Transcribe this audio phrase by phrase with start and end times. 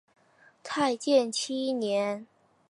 [0.63, 2.25] 太建七年。